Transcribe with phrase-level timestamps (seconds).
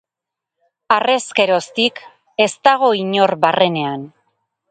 [0.95, 2.01] Harrezkeroztik
[2.47, 4.09] ez dago inor barrenean.